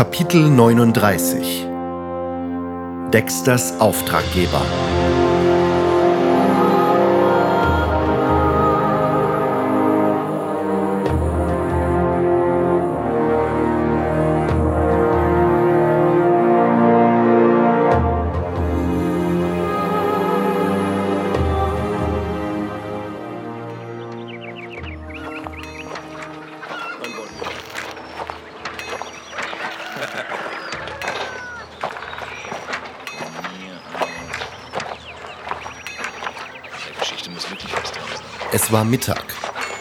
Kapitel 0.00 0.48
39 0.48 1.66
Dexters 3.12 3.78
Auftraggeber 3.80 4.62
Es 38.70 38.74
war 38.74 38.84
Mittag. 38.84 39.24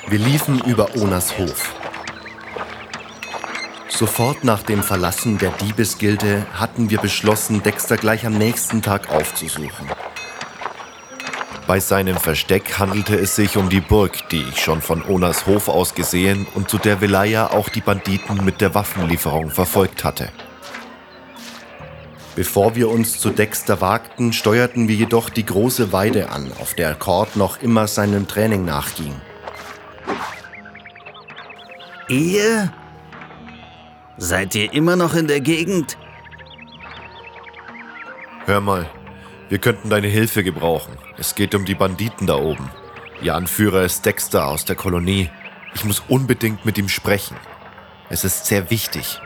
Wir 0.07 0.17
liefen 0.17 0.61
über 0.61 0.95
Onas 0.95 1.37
Hof. 1.37 1.75
Sofort 3.87 4.43
nach 4.43 4.63
dem 4.63 4.81
Verlassen 4.81 5.37
der 5.37 5.51
Diebesgilde 5.51 6.47
hatten 6.55 6.89
wir 6.89 6.97
beschlossen, 6.97 7.61
Dexter 7.61 7.97
gleich 7.97 8.25
am 8.25 8.33
nächsten 8.33 8.81
Tag 8.81 9.11
aufzusuchen. 9.11 9.87
Bei 11.67 11.79
seinem 11.79 12.17
Versteck 12.17 12.79
handelte 12.79 13.15
es 13.15 13.35
sich 13.35 13.57
um 13.57 13.69
die 13.69 13.79
Burg, 13.81 14.27
die 14.29 14.41
ich 14.41 14.59
schon 14.59 14.81
von 14.81 15.03
Onas 15.03 15.45
Hof 15.45 15.67
aus 15.67 15.93
gesehen 15.93 16.47
und 16.55 16.67
zu 16.67 16.79
der 16.79 16.99
Velaya 16.99 17.51
auch 17.51 17.69
die 17.69 17.81
Banditen 17.81 18.43
mit 18.43 18.59
der 18.59 18.73
Waffenlieferung 18.73 19.51
verfolgt 19.51 20.03
hatte. 20.03 20.31
Bevor 22.39 22.73
wir 22.77 22.87
uns 22.87 23.19
zu 23.19 23.31
Dexter 23.31 23.81
wagten, 23.81 24.31
steuerten 24.31 24.87
wir 24.87 24.95
jedoch 24.95 25.29
die 25.29 25.45
große 25.45 25.91
Weide 25.91 26.29
an, 26.29 26.53
auf 26.61 26.73
der 26.73 26.95
Cord 26.95 27.35
noch 27.35 27.61
immer 27.61 27.85
seinem 27.85 28.29
Training 28.29 28.63
nachging. 28.63 29.13
Ihr? 32.07 32.71
Seid 34.17 34.55
ihr 34.55 34.71
immer 34.71 34.95
noch 34.95 35.15
in 35.15 35.27
der 35.27 35.41
Gegend? 35.41 35.97
Hör 38.45 38.61
mal, 38.61 38.89
wir 39.49 39.57
könnten 39.57 39.89
deine 39.89 40.07
Hilfe 40.07 40.41
gebrauchen. 40.41 40.93
Es 41.17 41.35
geht 41.35 41.53
um 41.55 41.65
die 41.65 41.75
Banditen 41.75 42.25
da 42.25 42.37
oben. 42.37 42.71
Ihr 43.21 43.35
Anführer 43.35 43.83
ist 43.83 44.05
Dexter 44.05 44.47
aus 44.47 44.63
der 44.63 44.77
Kolonie. 44.77 45.29
Ich 45.75 45.83
muss 45.83 46.01
unbedingt 46.07 46.63
mit 46.63 46.77
ihm 46.77 46.87
sprechen. 46.87 47.35
Es 48.07 48.23
ist 48.23 48.45
sehr 48.45 48.71
wichtig. 48.71 49.19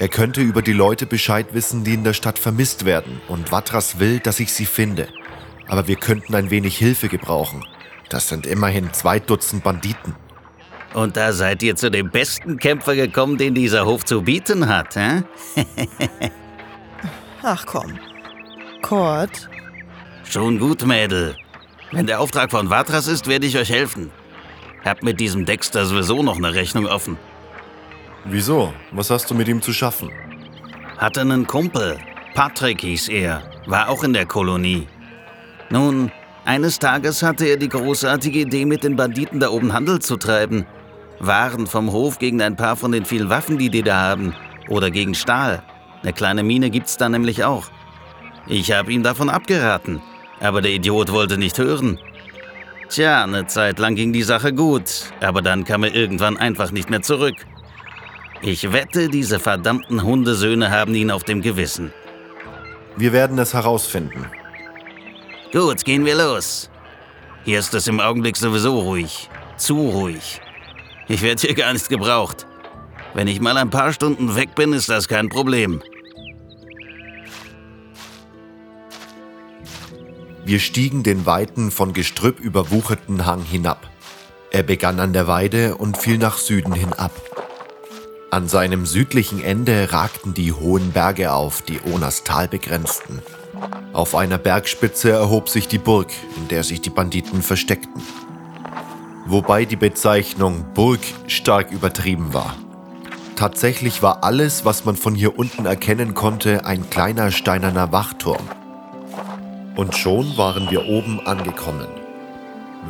Er 0.00 0.08
könnte 0.08 0.40
über 0.40 0.62
die 0.62 0.72
Leute 0.72 1.06
Bescheid 1.06 1.54
wissen, 1.54 1.82
die 1.82 1.94
in 1.94 2.04
der 2.04 2.12
Stadt 2.12 2.38
vermisst 2.38 2.84
werden, 2.84 3.20
und 3.26 3.50
Watras 3.50 3.98
will, 3.98 4.20
dass 4.20 4.38
ich 4.38 4.52
sie 4.52 4.64
finde. 4.64 5.08
Aber 5.66 5.88
wir 5.88 5.96
könnten 5.96 6.36
ein 6.36 6.50
wenig 6.50 6.78
Hilfe 6.78 7.08
gebrauchen. 7.08 7.64
Das 8.08 8.28
sind 8.28 8.46
immerhin 8.46 8.92
zwei 8.92 9.18
Dutzend 9.18 9.64
Banditen. 9.64 10.14
Und 10.94 11.16
da 11.16 11.32
seid 11.32 11.64
ihr 11.64 11.74
zu 11.74 11.90
dem 11.90 12.10
besten 12.10 12.58
Kämpfer 12.58 12.94
gekommen, 12.94 13.38
den 13.38 13.54
dieser 13.54 13.86
Hof 13.86 14.04
zu 14.04 14.22
bieten 14.22 14.68
hat, 14.68 14.94
hä? 14.94 15.24
Ach 17.42 17.66
komm. 17.66 17.98
Kurt? 18.82 19.50
Schon 20.22 20.60
gut, 20.60 20.86
Mädel. 20.86 21.34
Wenn 21.90 22.06
der 22.06 22.20
Auftrag 22.20 22.52
von 22.52 22.70
Watras 22.70 23.08
ist, 23.08 23.26
werde 23.26 23.46
ich 23.46 23.58
euch 23.58 23.70
helfen. 23.70 24.12
Hab 24.84 25.02
mit 25.02 25.18
diesem 25.18 25.44
Dexter 25.44 25.84
sowieso 25.86 26.22
noch 26.22 26.36
eine 26.36 26.54
Rechnung 26.54 26.86
offen. 26.86 27.18
Wieso? 28.24 28.72
Was 28.92 29.10
hast 29.10 29.30
du 29.30 29.34
mit 29.34 29.48
ihm 29.48 29.62
zu 29.62 29.72
schaffen? 29.72 30.10
Hatte 30.98 31.20
einen 31.20 31.46
Kumpel. 31.46 31.98
Patrick 32.34 32.80
hieß 32.80 33.08
er. 33.08 33.42
War 33.66 33.88
auch 33.88 34.04
in 34.04 34.12
der 34.12 34.26
Kolonie. 34.26 34.86
Nun, 35.70 36.10
eines 36.44 36.78
Tages 36.78 37.22
hatte 37.22 37.46
er 37.46 37.56
die 37.56 37.68
großartige 37.68 38.40
Idee, 38.40 38.64
mit 38.64 38.82
den 38.82 38.96
Banditen 38.96 39.40
da 39.40 39.50
oben 39.50 39.72
Handel 39.72 40.00
zu 40.00 40.16
treiben. 40.16 40.66
Waren 41.20 41.66
vom 41.66 41.92
Hof 41.92 42.18
gegen 42.18 42.40
ein 42.42 42.56
paar 42.56 42.76
von 42.76 42.92
den 42.92 43.04
vielen 43.04 43.28
Waffen, 43.28 43.58
die 43.58 43.70
die 43.70 43.82
da 43.82 44.00
haben. 44.00 44.34
Oder 44.68 44.90
gegen 44.90 45.14
Stahl. 45.14 45.62
Eine 46.02 46.12
kleine 46.12 46.42
Mine 46.42 46.70
gibt's 46.70 46.96
da 46.96 47.08
nämlich 47.08 47.44
auch. 47.44 47.66
Ich 48.46 48.72
habe 48.72 48.92
ihm 48.92 49.02
davon 49.02 49.28
abgeraten. 49.28 50.00
Aber 50.40 50.62
der 50.62 50.72
Idiot 50.72 51.12
wollte 51.12 51.38
nicht 51.38 51.58
hören. 51.58 51.98
Tja, 52.88 53.24
eine 53.24 53.46
Zeit 53.46 53.78
lang 53.78 53.94
ging 53.94 54.12
die 54.12 54.22
Sache 54.22 54.52
gut. 54.52 55.12
Aber 55.20 55.42
dann 55.42 55.64
kam 55.64 55.84
er 55.84 55.94
irgendwann 55.94 56.36
einfach 56.36 56.70
nicht 56.70 56.88
mehr 56.88 57.02
zurück. 57.02 57.34
Ich 58.40 58.72
wette, 58.72 59.08
diese 59.08 59.40
verdammten 59.40 60.02
Hundesöhne 60.02 60.70
haben 60.70 60.94
ihn 60.94 61.10
auf 61.10 61.24
dem 61.24 61.42
Gewissen. 61.42 61.92
Wir 62.96 63.12
werden 63.12 63.38
es 63.38 63.52
herausfinden. 63.52 64.26
Gut, 65.52 65.84
gehen 65.84 66.04
wir 66.04 66.14
los. 66.14 66.70
Hier 67.44 67.58
ist 67.58 67.74
es 67.74 67.88
im 67.88 68.00
Augenblick 68.00 68.36
sowieso 68.36 68.78
ruhig. 68.78 69.28
Zu 69.56 69.76
ruhig. 69.88 70.40
Ich 71.08 71.22
werde 71.22 71.40
hier 71.40 71.54
gar 71.54 71.72
nicht 71.72 71.88
gebraucht. 71.88 72.46
Wenn 73.14 73.26
ich 73.26 73.40
mal 73.40 73.56
ein 73.56 73.70
paar 73.70 73.92
Stunden 73.92 74.36
weg 74.36 74.54
bin, 74.54 74.72
ist 74.72 74.88
das 74.88 75.08
kein 75.08 75.28
Problem. 75.28 75.82
Wir 80.44 80.60
stiegen 80.60 81.02
den 81.02 81.26
weiten, 81.26 81.70
von 81.70 81.92
Gestrüpp 81.92 82.38
überwucherten 82.40 83.26
Hang 83.26 83.42
hinab. 83.42 83.90
Er 84.50 84.62
begann 84.62 85.00
an 85.00 85.12
der 85.12 85.26
Weide 85.26 85.76
und 85.76 85.98
fiel 85.98 86.18
nach 86.18 86.38
Süden 86.38 86.72
hin 86.72 86.92
ab. 86.92 87.12
An 88.30 88.46
seinem 88.46 88.84
südlichen 88.84 89.42
Ende 89.42 89.90
ragten 89.90 90.34
die 90.34 90.52
hohen 90.52 90.92
Berge 90.92 91.32
auf, 91.32 91.62
die 91.62 91.80
Onas 91.90 92.24
Tal 92.24 92.46
begrenzten. 92.46 93.22
Auf 93.94 94.14
einer 94.14 94.36
Bergspitze 94.36 95.10
erhob 95.10 95.48
sich 95.48 95.66
die 95.66 95.78
Burg, 95.78 96.08
in 96.36 96.46
der 96.48 96.62
sich 96.62 96.82
die 96.82 96.90
Banditen 96.90 97.40
versteckten. 97.40 98.02
Wobei 99.24 99.64
die 99.64 99.76
Bezeichnung 99.76 100.66
Burg 100.74 101.00
stark 101.26 101.72
übertrieben 101.72 102.34
war. 102.34 102.54
Tatsächlich 103.34 104.02
war 104.02 104.22
alles, 104.24 104.66
was 104.66 104.84
man 104.84 104.96
von 104.96 105.14
hier 105.14 105.38
unten 105.38 105.64
erkennen 105.64 106.12
konnte, 106.12 106.66
ein 106.66 106.90
kleiner 106.90 107.30
steinerner 107.30 107.92
Wachturm. 107.92 108.46
Und 109.74 109.96
schon 109.96 110.36
waren 110.36 110.70
wir 110.70 110.84
oben 110.84 111.26
angekommen. 111.26 111.86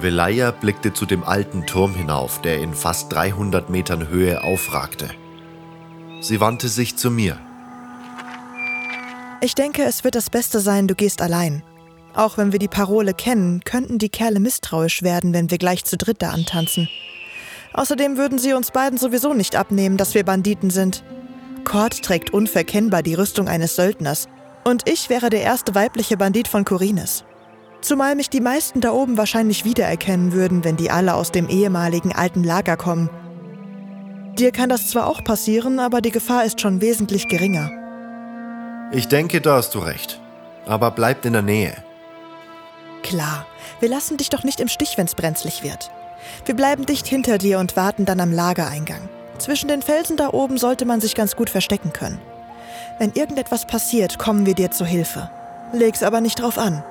Velaya 0.01 0.51
blickte 0.51 0.93
zu 0.93 1.07
dem 1.07 1.23
alten 1.23 1.65
Turm 1.65 1.95
hinauf, 1.95 2.41
der 2.43 2.59
in 2.59 2.75
fast 2.75 3.13
300 3.13 3.71
Metern 3.71 4.09
Höhe 4.09 4.43
aufragte. 4.43 5.11
Sie 6.21 6.41
wandte 6.41 6.69
sich 6.69 6.97
zu 6.97 7.11
mir. 7.11 7.39
Ich 9.41 9.55
denke, 9.55 9.85
es 9.85 10.03
wird 10.03 10.17
das 10.17 10.31
Beste 10.31 10.59
sein, 10.59 10.89
du 10.89 10.97
gehst 10.97 11.23
allein. 11.23 11.63
Auch 12.15 12.39
wenn 12.39 12.51
wir 12.51 12.59
die 12.59 12.67
Parole 12.67 13.15
kennen, 13.15 13.61
könnten 13.65 13.99
die 13.99 14.09
Kerle 14.09 14.41
misstrauisch 14.41 15.03
werden, 15.03 15.33
wenn 15.33 15.51
wir 15.53 15.59
gleich 15.59 15.85
zu 15.85 15.97
dritt 15.97 16.21
da 16.21 16.31
antanzen. 16.31 16.89
Außerdem 17.73 18.17
würden 18.17 18.39
sie 18.41 18.55
uns 18.55 18.73
beiden 18.73 18.99
sowieso 18.99 19.33
nicht 19.35 19.55
abnehmen, 19.55 19.97
dass 19.97 20.15
wir 20.15 20.25
Banditen 20.25 20.71
sind. 20.71 21.05
Cord 21.63 22.03
trägt 22.03 22.31
unverkennbar 22.31 23.05
die 23.05 23.15
Rüstung 23.15 23.47
eines 23.47 23.77
Söldners 23.77 24.27
und 24.65 24.89
ich 24.89 25.11
wäre 25.11 25.31
der 25.31 25.43
erste 25.43 25.77
weibliche 25.77 26.17
Bandit 26.17 26.49
von 26.49 26.65
Korines. 26.65 27.25
Zumal 27.81 28.17
mich 28.17 28.29
die 28.29 28.41
meisten 28.41 28.81
da 28.81 28.91
oben 28.91 29.17
wahrscheinlich 29.17 29.65
wiedererkennen 29.65 30.33
würden, 30.33 30.65
wenn 30.65 30.77
die 30.77 30.91
alle 30.91 31.15
aus 31.15 31.31
dem 31.31 31.49
ehemaligen 31.49 32.13
alten 32.13 32.43
Lager 32.43 32.77
kommen 32.77 33.09
Dir 34.39 34.53
kann 34.53 34.69
das 34.69 34.89
zwar 34.89 35.09
auch 35.09 35.25
passieren, 35.25 35.81
aber 35.81 36.01
die 36.01 36.13
Gefahr 36.13 36.45
ist 36.45 36.61
schon 36.61 36.81
wesentlich 36.81 37.27
geringer. 37.27 37.71
Ich 38.93 39.09
denke, 39.09 39.41
da 39.41 39.57
hast 39.57 39.75
du 39.75 39.81
recht. 39.81 40.21
Aber 40.65 40.93
bleibt 40.93 41.27
in 41.27 41.33
der 41.33 41.43
Nähe. 41.43 41.77
Klar, 43.03 43.47
wir 43.81 43.89
lassen 43.89 44.17
dich 44.17 44.31
doch 44.31 44.45
nicht 44.45 44.61
im 44.61 44.69
Stich, 44.69 44.97
wenn's 44.97 45.15
brenzlig 45.15 45.63
wird. 45.63 45.91
Wir 46.45 46.55
bleiben 46.55 46.87
dicht 46.87 47.07
hinter 47.07 47.39
dir 47.39 47.59
und 47.59 47.77
warten 47.77 48.05
dann 48.05 48.21
am 48.21 48.33
Lagereingang. 48.33 49.09
Zwischen 49.39 49.69
den 49.69 49.83
Felsen 49.83 50.17
da 50.17 50.33
oben 50.33 50.59
sollte 50.59 50.85
man 50.85 51.01
sich 51.01 51.15
ganz 51.15 51.37
gut 51.37 51.51
verstecken 51.51 51.93
können. 51.93 52.21
Wenn 52.99 53.13
irgendetwas 53.13 53.67
passiert, 53.67 54.19
kommen 54.19 54.47
wir 54.47 54.55
dir 54.55 54.71
zu 54.71 54.85
Hilfe. 54.85 55.31
Leg's 55.73 56.03
aber 56.03 56.21
nicht 56.21 56.41
drauf 56.41 56.59
an. 56.59 56.83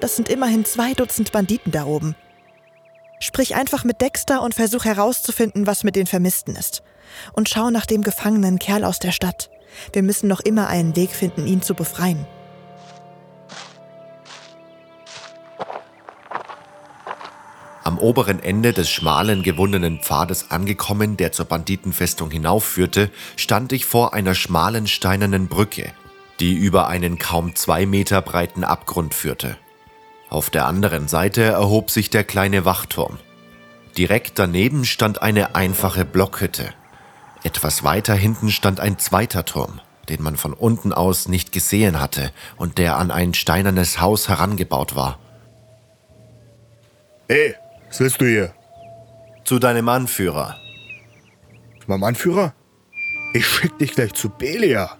Das 0.00 0.16
sind 0.16 0.28
immerhin 0.28 0.64
zwei 0.64 0.94
Dutzend 0.94 1.32
Banditen 1.32 1.72
da 1.72 1.84
oben. 1.84 2.14
Sprich 3.20 3.54
einfach 3.54 3.84
mit 3.84 4.00
Dexter 4.00 4.42
und 4.42 4.54
versuch 4.54 4.84
herauszufinden, 4.84 5.66
was 5.66 5.84
mit 5.84 5.96
den 5.96 6.06
Vermissten 6.06 6.56
ist. 6.56 6.82
Und 7.32 7.48
schau 7.48 7.70
nach 7.70 7.86
dem 7.86 8.02
gefangenen 8.02 8.58
Kerl 8.58 8.84
aus 8.84 8.98
der 8.98 9.12
Stadt. 9.12 9.50
Wir 9.92 10.02
müssen 10.02 10.28
noch 10.28 10.40
immer 10.40 10.68
einen 10.68 10.96
Weg 10.96 11.10
finden, 11.10 11.46
ihn 11.46 11.62
zu 11.62 11.74
befreien. 11.74 12.26
Am 17.84 17.98
oberen 17.98 18.42
Ende 18.42 18.74
des 18.74 18.90
schmalen, 18.90 19.42
gewundenen 19.42 20.00
Pfades 20.00 20.50
angekommen, 20.50 21.16
der 21.16 21.32
zur 21.32 21.46
Banditenfestung 21.46 22.30
hinaufführte, 22.30 23.10
stand 23.36 23.72
ich 23.72 23.86
vor 23.86 24.12
einer 24.12 24.34
schmalen 24.34 24.86
steinernen 24.86 25.48
Brücke, 25.48 25.90
die 26.38 26.52
über 26.52 26.88
einen 26.88 27.18
kaum 27.18 27.54
zwei 27.54 27.86
Meter 27.86 28.20
breiten 28.20 28.62
Abgrund 28.62 29.14
führte. 29.14 29.56
Auf 30.30 30.50
der 30.50 30.66
anderen 30.66 31.08
Seite 31.08 31.42
erhob 31.42 31.90
sich 31.90 32.10
der 32.10 32.24
kleine 32.24 32.64
Wachturm. 32.64 33.18
Direkt 33.96 34.38
daneben 34.38 34.84
stand 34.84 35.22
eine 35.22 35.54
einfache 35.54 36.04
Blockhütte. 36.04 36.74
Etwas 37.44 37.82
weiter 37.82 38.14
hinten 38.14 38.50
stand 38.50 38.80
ein 38.80 38.98
zweiter 38.98 39.44
Turm, 39.44 39.80
den 40.08 40.22
man 40.22 40.36
von 40.36 40.52
unten 40.52 40.92
aus 40.92 41.28
nicht 41.28 41.52
gesehen 41.52 42.00
hatte 42.00 42.30
und 42.56 42.78
der 42.78 42.96
an 42.96 43.10
ein 43.10 43.32
steinernes 43.34 44.00
Haus 44.00 44.28
herangebaut 44.28 44.94
war. 44.94 45.18
Ey, 47.28 47.54
was 47.88 48.00
willst 48.00 48.20
du 48.20 48.26
hier? 48.26 48.54
Zu 49.44 49.58
deinem 49.58 49.88
Anführer. 49.88 50.56
Meinem 51.88 52.04
Anführer? 52.04 52.52
Ich 53.32 53.46
schick 53.46 53.78
dich 53.78 53.92
gleich 53.92 54.12
zu 54.12 54.28
Belia. 54.28 54.98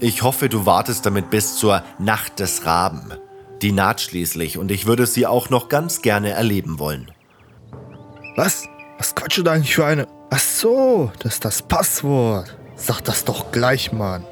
Ich 0.00 0.22
hoffe, 0.22 0.48
du 0.48 0.66
wartest 0.66 1.06
damit 1.06 1.30
bis 1.30 1.56
zur 1.56 1.82
Nacht 2.00 2.40
des 2.40 2.66
Raben. 2.66 3.12
Die 3.62 3.72
naht 3.72 4.00
schließlich 4.00 4.58
und 4.58 4.70
ich 4.70 4.86
würde 4.86 5.06
sie 5.06 5.26
auch 5.26 5.50
noch 5.50 5.68
ganz 5.68 6.02
gerne 6.02 6.30
erleben 6.30 6.78
wollen. 6.78 7.10
Was? 8.36 8.68
Was 8.98 9.14
quatschst 9.14 9.38
du 9.38 9.42
da 9.42 9.52
eigentlich 9.52 9.74
für 9.74 9.86
eine? 9.86 10.06
Ach 10.30 10.38
so, 10.38 11.10
das 11.20 11.34
ist 11.34 11.44
das 11.44 11.62
Passwort. 11.62 12.56
Sag 12.76 13.00
das 13.02 13.24
doch 13.24 13.52
gleich, 13.52 13.92
Mann. 13.92 14.24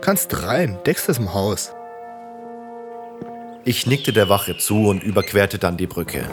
Kannst 0.00 0.42
rein, 0.42 0.78
deckst 0.86 1.08
es 1.08 1.18
im 1.18 1.34
Haus. 1.34 1.72
Ich 3.64 3.86
nickte 3.86 4.12
der 4.12 4.28
Wache 4.28 4.56
zu 4.56 4.88
und 4.88 5.02
überquerte 5.02 5.58
dann 5.58 5.76
die 5.76 5.86
Brücke. 5.86 6.28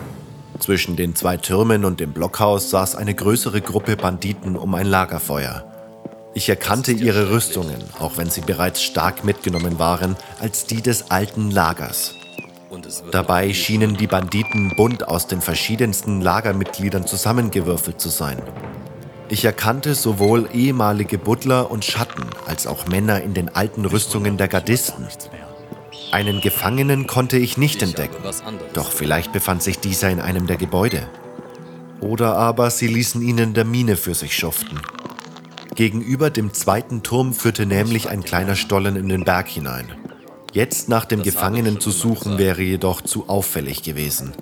Zwischen 0.59 0.95
den 0.95 1.15
zwei 1.15 1.38
Türmen 1.38 1.85
und 1.85 2.00
dem 2.00 2.12
Blockhaus 2.12 2.69
saß 2.69 2.95
eine 2.95 3.13
größere 3.13 3.62
Gruppe 3.62 3.95
Banditen 3.95 4.56
um 4.56 4.74
ein 4.75 4.88
Lagerfeuer. 4.88 5.65
Ich 6.33 6.50
erkannte 6.50 6.92
ihre 6.92 7.31
Rüstungen, 7.31 7.83
auch 8.00 8.18
wenn 8.18 8.30
sie 8.30 8.42
bereits 8.42 8.81
stark 8.81 9.24
mitgenommen 9.24 9.80
waren, 9.80 10.15
als 10.39 10.65
die 10.65 10.81
des 10.81 11.12
alten 11.12 11.51
Lagers. 11.51 12.15
Dabei 13.12 13.54
schienen 13.54 13.98
die 13.98 14.07
Banditen 14.07 14.75
bunt 14.75 15.07
aus 15.07 15.27
den 15.27 15.42
verschiedensten 15.42 16.21
Lagermitgliedern 16.21 17.06
zusammengewürfelt 17.06 18.00
zu 18.00 18.10
sein. 18.10 18.42
Ich 19.30 19.45
erkannte 19.45 19.95
sowohl 19.95 20.50
ehemalige 20.54 21.18
Butler 21.18 21.69
und 21.69 21.86
Schatten 21.86 22.25
als 22.48 22.66
auch 22.68 22.88
Männer 22.88 23.21
in 23.21 23.33
den 23.33 23.50
alten 23.50 23.86
Rüstungen 23.86 24.38
der 24.38 24.48
Gardisten. 24.48 25.07
Einen 26.12 26.42
Gefangenen 26.42 27.06
konnte 27.06 27.38
ich 27.38 27.57
nicht 27.57 27.83
entdecken, 27.83 28.24
doch 28.74 28.92
vielleicht 28.92 29.31
befand 29.31 29.62
sich 29.62 29.80
dieser 29.80 30.10
in 30.10 30.19
einem 30.19 30.48
der 30.48 30.57
Gebäude. 30.57 31.07
Oder 32.01 32.36
aber 32.38 32.71
sie 32.71 32.88
ließen 32.88 33.21
ihn 33.21 33.38
in 33.38 33.54
der 33.54 33.66
Mine 33.66 33.95
für 33.98 34.16
sich 34.16 34.36
schuften. 34.36 34.80
Gegenüber 35.75 36.30
dem 36.30 36.54
zweiten 36.54 37.04
Turm 37.04 37.33
führte 37.33 37.66
nämlich 37.66 38.10
ein 38.10 38.24
kleiner 38.24 38.56
Stollen 38.56 38.95
in 38.95 39.10
den 39.10 39.24
Berg 39.24 39.48
hinein. 39.48 39.98
Jetzt 40.51 40.89
nach 40.89 41.05
dem 41.05 41.21
Gefangenen 41.21 41.79
zu 41.79 41.91
suchen 41.91 42.37
wäre 42.37 42.61
jedoch 42.61 43.01
zu 43.01 43.29
auffällig 43.29 43.83
gewesen. 43.83 44.33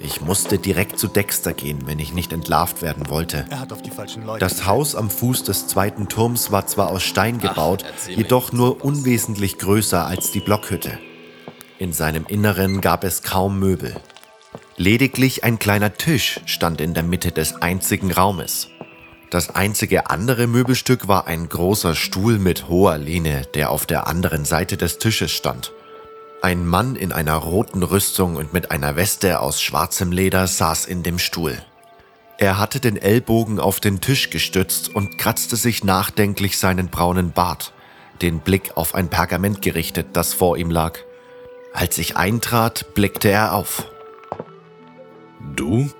Ich 0.00 0.20
musste 0.20 0.58
direkt 0.58 0.98
zu 0.98 1.06
Dexter 1.06 1.52
gehen, 1.52 1.86
wenn 1.86 2.00
ich 2.00 2.12
nicht 2.12 2.32
entlarvt 2.32 2.82
werden 2.82 3.08
wollte. 3.08 3.46
Das 4.40 4.66
Haus 4.66 4.96
am 4.96 5.08
Fuß 5.08 5.44
des 5.44 5.68
zweiten 5.68 6.08
Turms 6.08 6.50
war 6.50 6.66
zwar 6.66 6.90
aus 6.90 7.04
Stein 7.04 7.38
gebaut, 7.38 7.84
jedoch 8.08 8.52
nur 8.52 8.84
unwesentlich 8.84 9.58
größer 9.58 10.04
als 10.04 10.32
die 10.32 10.40
Blockhütte. 10.40 10.98
In 11.78 11.92
seinem 11.92 12.26
Inneren 12.26 12.80
gab 12.80 13.04
es 13.04 13.22
kaum 13.22 13.60
Möbel. 13.60 13.94
Lediglich 14.76 15.44
ein 15.44 15.60
kleiner 15.60 15.94
Tisch 15.94 16.40
stand 16.46 16.80
in 16.80 16.94
der 16.94 17.04
Mitte 17.04 17.30
des 17.30 17.62
einzigen 17.62 18.10
Raumes. 18.10 18.68
Das 19.32 19.48
einzige 19.48 20.10
andere 20.10 20.46
Möbelstück 20.46 21.08
war 21.08 21.26
ein 21.26 21.48
großer 21.48 21.94
Stuhl 21.94 22.38
mit 22.38 22.68
hoher 22.68 22.98
Lehne, 22.98 23.46
der 23.54 23.70
auf 23.70 23.86
der 23.86 24.06
anderen 24.06 24.44
Seite 24.44 24.76
des 24.76 24.98
Tisches 24.98 25.32
stand. 25.32 25.72
Ein 26.42 26.66
Mann 26.66 26.96
in 26.96 27.12
einer 27.12 27.36
roten 27.36 27.82
Rüstung 27.82 28.36
und 28.36 28.52
mit 28.52 28.70
einer 28.70 28.94
Weste 28.94 29.40
aus 29.40 29.62
schwarzem 29.62 30.12
Leder 30.12 30.46
saß 30.46 30.84
in 30.84 31.02
dem 31.02 31.18
Stuhl. 31.18 31.56
Er 32.36 32.58
hatte 32.58 32.78
den 32.78 32.98
Ellbogen 32.98 33.58
auf 33.58 33.80
den 33.80 34.02
Tisch 34.02 34.28
gestützt 34.28 34.94
und 34.94 35.16
kratzte 35.16 35.56
sich 35.56 35.82
nachdenklich 35.82 36.58
seinen 36.58 36.88
braunen 36.88 37.32
Bart, 37.32 37.72
den 38.20 38.40
Blick 38.40 38.76
auf 38.76 38.94
ein 38.94 39.08
Pergament 39.08 39.62
gerichtet, 39.62 40.08
das 40.12 40.34
vor 40.34 40.58
ihm 40.58 40.70
lag. 40.70 40.98
Als 41.72 41.96
ich 41.96 42.18
eintrat, 42.18 42.92
blickte 42.94 43.30
er 43.30 43.54
auf. 43.54 43.86
Du? 45.56 45.90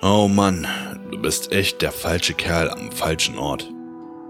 Oh 0.00 0.28
Mann, 0.28 0.66
bist 1.24 1.52
echt 1.52 1.80
der 1.80 1.90
falsche 1.90 2.34
Kerl 2.34 2.68
am 2.68 2.92
falschen 2.92 3.38
Ort. 3.38 3.72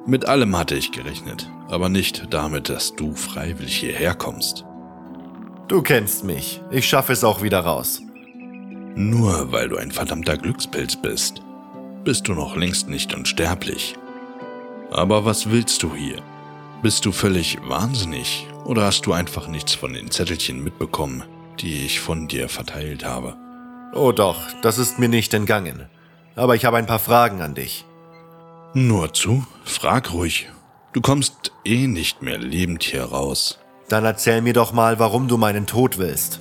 Mit 0.06 0.28
allem 0.28 0.56
hatte 0.56 0.76
ich 0.76 0.92
gerechnet, 0.92 1.50
aber 1.68 1.88
nicht 1.88 2.32
damit, 2.32 2.68
dass 2.68 2.94
du 2.94 3.16
freiwillig 3.16 3.78
hierher 3.78 4.14
kommst. 4.14 4.64
Du 5.66 5.82
kennst 5.82 6.22
mich. 6.22 6.60
Ich 6.70 6.86
schaffe 6.86 7.12
es 7.12 7.24
auch 7.24 7.42
wieder 7.42 7.58
raus. 7.58 8.00
Nur 8.94 9.50
weil 9.50 9.70
du 9.70 9.76
ein 9.76 9.90
verdammter 9.90 10.36
Glückspilz 10.36 10.94
bist, 10.94 11.42
bist 12.04 12.28
du 12.28 12.32
noch 12.32 12.54
längst 12.54 12.88
nicht 12.88 13.12
unsterblich. 13.12 13.96
Aber 14.92 15.24
was 15.24 15.50
willst 15.50 15.82
du 15.82 15.96
hier? 15.96 16.22
Bist 16.80 17.04
du 17.06 17.10
völlig 17.10 17.58
wahnsinnig 17.66 18.46
oder 18.66 18.84
hast 18.84 19.04
du 19.04 19.12
einfach 19.12 19.48
nichts 19.48 19.74
von 19.74 19.94
den 19.94 20.12
Zettelchen 20.12 20.62
mitbekommen, 20.62 21.24
die 21.58 21.86
ich 21.86 21.98
von 21.98 22.28
dir 22.28 22.48
verteilt 22.48 23.04
habe? 23.04 23.36
Oh 23.92 24.12
doch, 24.12 24.38
das 24.62 24.78
ist 24.78 25.00
mir 25.00 25.08
nicht 25.08 25.34
entgangen. 25.34 25.88
Aber 26.36 26.56
ich 26.56 26.64
habe 26.64 26.76
ein 26.76 26.86
paar 26.86 26.98
Fragen 26.98 27.40
an 27.42 27.54
dich. 27.54 27.84
Nur 28.74 29.12
zu, 29.12 29.46
frag 29.64 30.12
ruhig. 30.12 30.50
Du 30.92 31.00
kommst 31.00 31.52
eh 31.64 31.86
nicht 31.86 32.22
mehr 32.22 32.38
lebend 32.38 32.82
hier 32.82 33.04
raus. 33.04 33.58
Dann 33.88 34.04
erzähl 34.04 34.42
mir 34.42 34.52
doch 34.52 34.72
mal, 34.72 34.98
warum 34.98 35.28
du 35.28 35.36
meinen 35.36 35.66
Tod 35.66 35.98
willst. 35.98 36.40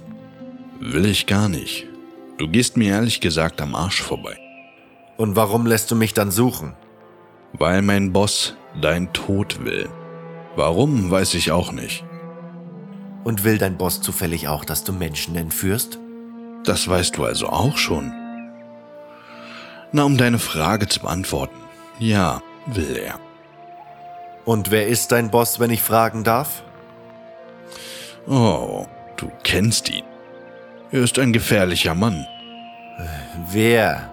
Will 0.79 1.05
ich 1.05 1.27
gar 1.27 1.49
nicht. 1.49 1.85
Du 2.37 2.47
gehst 2.47 2.77
mir 2.77 2.93
ehrlich 2.93 3.21
gesagt 3.21 3.61
am 3.61 3.75
Arsch 3.75 4.01
vorbei. 4.01 4.37
Und 5.17 5.35
warum 5.35 5.67
lässt 5.67 5.91
du 5.91 5.95
mich 5.95 6.13
dann 6.13 6.31
suchen? 6.31 6.73
Weil 7.53 7.81
mein 7.83 8.11
Boss 8.13 8.55
dein 8.81 9.13
Tod 9.13 9.63
will. 9.63 9.89
Warum, 10.55 11.11
weiß 11.11 11.35
ich 11.35 11.51
auch 11.51 11.71
nicht. 11.71 12.03
Und 13.23 13.43
will 13.43 13.57
dein 13.57 13.77
Boss 13.77 14.01
zufällig 14.01 14.47
auch, 14.47 14.65
dass 14.65 14.83
du 14.83 14.91
Menschen 14.91 15.35
entführst? 15.35 15.99
Das 16.63 16.87
weißt 16.87 17.17
du 17.17 17.25
also 17.25 17.47
auch 17.49 17.77
schon. 17.77 18.11
Na, 19.95 20.03
um 20.03 20.17
deine 20.17 20.39
Frage 20.39 20.87
zu 20.87 21.01
beantworten. 21.01 21.55
Ja, 21.99 22.41
will 22.65 22.97
er. 22.97 23.19
Und 24.43 24.71
wer 24.71 24.87
ist 24.87 25.11
dein 25.11 25.29
Boss, 25.29 25.59
wenn 25.59 25.69
ich 25.69 25.83
fragen 25.83 26.23
darf? 26.23 26.63
Oh, 28.27 28.87
du 29.17 29.31
kennst 29.43 29.89
ihn. 29.89 30.03
Er 30.91 31.03
ist 31.03 31.19
ein 31.19 31.31
gefährlicher 31.31 31.93
Mann. 31.93 32.25
Wer? 33.51 34.11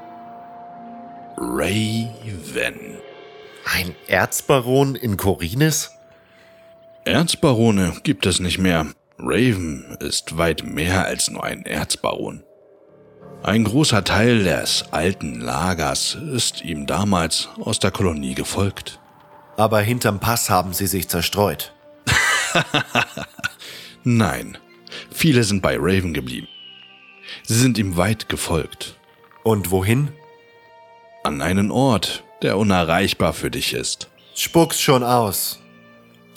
Raven. 1.38 2.98
Ein 3.64 3.94
Erzbaron 4.06 4.96
in 4.96 5.16
Korinis? 5.16 5.96
Erzbarone 7.04 7.94
gibt 8.02 8.26
es 8.26 8.38
nicht 8.38 8.58
mehr. 8.58 8.86
Raven 9.18 9.96
ist 10.00 10.36
weit 10.36 10.62
mehr 10.64 11.06
als 11.06 11.30
nur 11.30 11.42
ein 11.42 11.64
Erzbaron. 11.64 12.42
Ein 13.42 13.64
großer 13.64 14.04
Teil 14.04 14.44
des 14.44 14.84
alten 14.90 15.40
Lagers 15.40 16.14
ist 16.14 16.62
ihm 16.62 16.86
damals 16.86 17.48
aus 17.58 17.78
der 17.78 17.90
Kolonie 17.90 18.34
gefolgt. 18.34 19.00
Aber 19.56 19.80
hinterm 19.80 20.20
Pass 20.20 20.50
haben 20.50 20.74
sie 20.74 20.86
sich 20.86 21.08
zerstreut. 21.08 21.72
Nein, 24.04 24.58
viele 25.10 25.44
sind 25.44 25.62
bei 25.62 25.76
Raven 25.78 26.12
geblieben. 26.12 26.48
Sie 27.42 27.54
sind 27.54 27.78
ihm 27.78 27.96
weit 27.96 28.28
gefolgt. 28.28 28.96
Und 29.42 29.70
wohin? 29.70 30.08
An 31.24 31.40
einen 31.40 31.70
Ort, 31.70 32.24
der 32.42 32.58
unerreichbar 32.58 33.32
für 33.32 33.50
dich 33.50 33.72
ist. 33.72 34.10
Spuck's 34.34 34.80
schon 34.80 35.02
aus. 35.02 35.60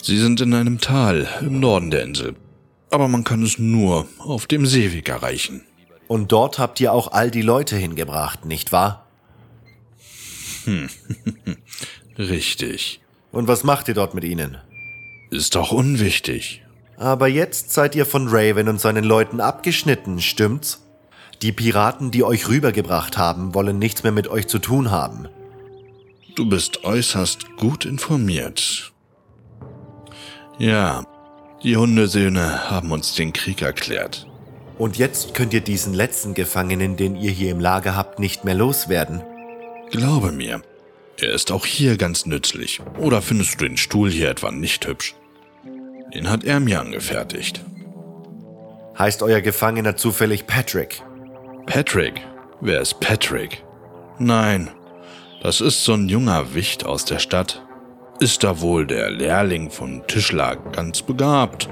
Sie 0.02 0.18
sind 0.18 0.40
in 0.40 0.54
einem 0.54 0.80
Tal 0.80 1.28
im 1.42 1.60
Norden 1.60 1.90
der 1.90 2.02
Insel. 2.02 2.34
Aber 2.90 3.08
man 3.08 3.24
kann 3.24 3.42
es 3.42 3.58
nur 3.58 4.08
auf 4.18 4.46
dem 4.46 4.64
Seeweg 4.64 5.08
erreichen. 5.08 5.66
Und 6.08 6.32
dort 6.32 6.58
habt 6.58 6.80
ihr 6.80 6.92
auch 6.92 7.12
all 7.12 7.30
die 7.30 7.42
Leute 7.42 7.76
hingebracht, 7.76 8.44
nicht 8.44 8.72
wahr? 8.72 9.06
Hm. 10.64 10.88
Richtig. 12.18 13.00
Und 13.32 13.48
was 13.48 13.64
macht 13.64 13.88
ihr 13.88 13.94
dort 13.94 14.14
mit 14.14 14.24
ihnen? 14.24 14.58
Ist 15.30 15.54
doch 15.54 15.72
unwichtig. 15.72 16.62
Aber 16.96 17.26
jetzt 17.26 17.72
seid 17.72 17.94
ihr 17.94 18.06
von 18.06 18.28
Raven 18.28 18.68
und 18.68 18.80
seinen 18.80 19.04
Leuten 19.04 19.40
abgeschnitten, 19.40 20.20
stimmt's? 20.20 20.84
Die 21.42 21.52
Piraten, 21.52 22.10
die 22.10 22.22
euch 22.22 22.48
rübergebracht 22.48 23.18
haben, 23.18 23.54
wollen 23.54 23.78
nichts 23.78 24.04
mehr 24.04 24.12
mit 24.12 24.28
euch 24.28 24.46
zu 24.46 24.60
tun 24.60 24.90
haben. 24.90 25.28
Du 26.36 26.48
bist 26.48 26.84
äußerst 26.84 27.56
gut 27.56 27.84
informiert. 27.84 28.92
Ja, 30.58 31.04
die 31.62 31.76
Hundesöhne 31.76 32.70
haben 32.70 32.92
uns 32.92 33.14
den 33.14 33.32
Krieg 33.32 33.62
erklärt. 33.62 34.26
Und 34.78 34.96
jetzt 34.96 35.34
könnt 35.34 35.54
ihr 35.54 35.60
diesen 35.60 35.94
letzten 35.94 36.34
Gefangenen, 36.34 36.96
den 36.96 37.16
ihr 37.16 37.30
hier 37.30 37.52
im 37.52 37.60
Lager 37.60 37.94
habt, 37.96 38.18
nicht 38.18 38.44
mehr 38.44 38.54
loswerden. 38.54 39.22
Glaube 39.90 40.32
mir, 40.32 40.62
er 41.20 41.32
ist 41.32 41.52
auch 41.52 41.64
hier 41.64 41.96
ganz 41.96 42.26
nützlich. 42.26 42.80
Oder 42.98 43.22
findest 43.22 43.60
du 43.60 43.66
den 43.66 43.76
Stuhl 43.76 44.10
hier 44.10 44.30
etwa 44.30 44.50
nicht 44.50 44.86
hübsch? 44.86 45.14
Den 46.12 46.28
hat 46.28 46.44
er 46.44 46.60
mir 46.60 46.80
angefertigt. 46.80 47.64
Heißt 48.98 49.22
euer 49.22 49.40
Gefangener 49.40 49.96
zufällig 49.96 50.46
Patrick? 50.46 51.02
Patrick? 51.66 52.20
Wer 52.60 52.80
ist 52.80 53.00
Patrick? 53.00 53.64
Nein, 54.18 54.70
Das 55.42 55.60
ist 55.60 55.84
so 55.84 55.92
ein 55.92 56.08
junger 56.08 56.54
Wicht 56.54 56.86
aus 56.86 57.04
der 57.04 57.18
Stadt. 57.18 57.62
Ist 58.18 58.44
da 58.44 58.62
wohl 58.62 58.86
der 58.86 59.10
Lehrling 59.10 59.70
von 59.70 60.02
Tischler 60.06 60.56
ganz 60.56 61.02
begabt, 61.02 61.68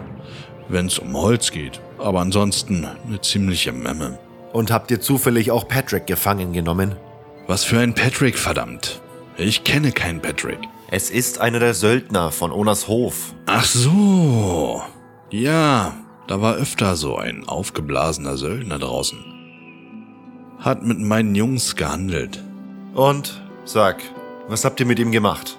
wenn's 0.69 0.99
um 0.99 1.17
Holz 1.17 1.51
geht, 1.53 1.81
aber 2.03 2.21
ansonsten 2.21 2.87
eine 3.07 3.21
ziemliche 3.21 3.73
Memme. 3.73 4.19
Und 4.53 4.71
habt 4.71 4.91
ihr 4.91 5.01
zufällig 5.01 5.51
auch 5.51 5.67
Patrick 5.67 6.07
gefangen 6.07 6.53
genommen? 6.53 6.97
Was 7.47 7.65
für 7.65 7.79
ein 7.79 7.95
Patrick, 7.95 8.39
verdammt. 8.39 9.01
Ich 9.37 9.65
kenne 9.65 9.93
keinen 9.93 10.21
Patrick. 10.21 10.59
Es 10.91 11.11
ist 11.11 11.41
einer 11.41 11.59
der 11.59 11.75
Söldner 11.75 12.31
von 12.31 12.53
Onas 12.53 12.87
Hof. 12.87 13.35
Ach 13.47 13.65
so. 13.65 14.83
Ja, 15.31 15.95
da 16.27 16.43
war 16.43 16.55
öfter 16.55 16.97
so 16.97 17.17
ein 17.17 17.49
aufgeblasener 17.49 18.37
Söldner 18.37 18.79
draußen. 18.79 19.19
Hat 20.59 20.83
mit 20.83 20.99
meinen 20.99 21.35
Jungs 21.35 21.77
gehandelt. 21.77 22.45
Und, 22.95 23.43
sag, 23.65 24.03
was 24.49 24.65
habt 24.65 24.79
ihr 24.81 24.87
mit 24.87 24.99
ihm 24.99 25.13
gemacht? 25.13 25.59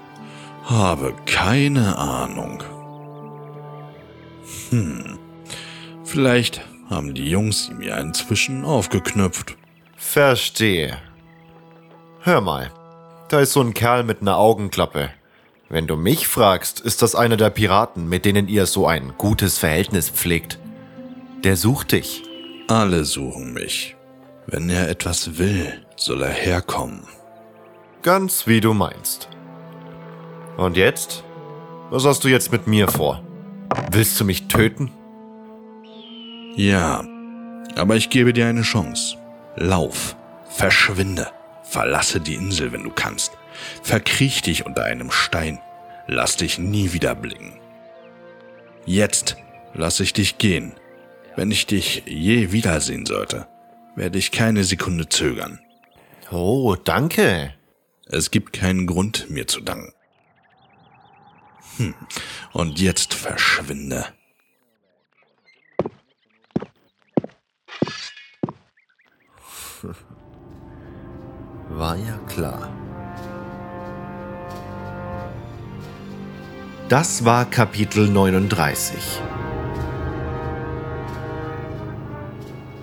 Habe 0.66 1.14
keine 1.26 1.98
Ahnung. 1.98 2.64
Hm. 4.70 5.18
Vielleicht 6.14 6.62
haben 6.92 7.16
die 7.16 7.28
Jungs 7.28 7.70
ihm 7.70 7.82
ja 7.82 7.98
inzwischen 7.98 8.66
aufgeknüpft. 8.66 9.58
Verstehe. 9.96 10.96
Hör 12.20 12.40
mal, 12.40 12.72
da 13.30 13.40
ist 13.40 13.54
so 13.54 13.62
ein 13.62 13.74
Kerl 13.74 14.04
mit 14.04 14.22
einer 14.22 14.38
Augenklappe. 14.38 15.10
Wenn 15.70 15.88
du 15.88 15.96
mich 15.96 16.28
fragst, 16.28 16.82
ist 16.82 17.02
das 17.02 17.16
einer 17.16 17.36
der 17.36 17.50
Piraten, 17.50 18.08
mit 18.08 18.26
denen 18.26 18.48
ihr 18.48 18.68
so 18.68 18.86
ein 18.86 19.14
gutes 19.18 19.58
Verhältnis 19.58 20.12
pflegt. 20.12 20.60
Der 21.44 21.58
sucht 21.58 21.94
dich. 21.94 22.22
Alle 22.68 23.06
suchen 23.06 23.52
mich. 23.52 23.96
Wenn 24.46 24.70
er 24.70 24.90
etwas 24.90 25.40
will, 25.40 25.84
soll 25.96 26.22
er 26.22 26.30
herkommen. 26.30 27.08
Ganz 28.04 28.46
wie 28.46 28.62
du 28.62 28.76
meinst. 28.76 29.30
Und 30.58 30.78
jetzt? 30.78 31.24
Was 31.90 32.06
hast 32.06 32.24
du 32.24 32.28
jetzt 32.28 32.52
mit 32.52 32.68
mir 32.68 32.88
vor? 32.88 33.24
Willst 33.90 34.20
du 34.20 34.26
mich 34.26 34.48
töten? 34.48 34.92
Ja, 36.56 37.04
aber 37.76 37.96
ich 37.96 38.10
gebe 38.10 38.34
dir 38.34 38.48
eine 38.48 38.62
Chance. 38.62 39.18
Lauf, 39.56 40.16
verschwinde, 40.50 41.32
verlasse 41.64 42.20
die 42.20 42.36
Insel, 42.36 42.72
wenn 42.72 42.84
du 42.84 42.92
kannst. 42.92 43.32
Verkriech 43.82 44.42
dich 44.42 44.66
unter 44.66 44.84
einem 44.84 45.12
Stein, 45.12 45.60
lass 46.08 46.38
dich 46.38 46.60
nie 46.60 46.94
wieder 46.94 47.16
blicken. 47.16 47.60
Jetzt 48.86 49.38
lasse 49.74 50.04
ich 50.04 50.14
dich 50.14 50.38
gehen. 50.38 50.74
Wenn 51.36 51.50
ich 51.50 51.66
dich 51.66 52.04
je 52.06 52.52
wiedersehen 52.52 53.06
sollte, 53.06 53.48
werde 53.96 54.20
ich 54.20 54.32
keine 54.32 54.64
Sekunde 54.64 55.10
zögern. 55.10 55.60
Oh, 56.32 56.76
danke. 56.76 57.54
Es 58.06 58.30
gibt 58.30 58.54
keinen 58.54 58.86
Grund, 58.86 59.30
mir 59.30 59.48
zu 59.48 59.62
danken. 59.62 59.94
Hm. 61.78 61.96
Und 62.52 62.80
jetzt 62.80 63.14
verschwinde. 63.16 64.06
War 71.76 71.96
ja 71.96 72.18
klar. 72.28 72.70
Das 76.88 77.26
war 77.26 77.46
Kapitel 77.46 78.08
39. 78.08 79.22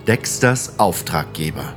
Dexters 0.09 0.80
Auftraggeber. 0.80 1.73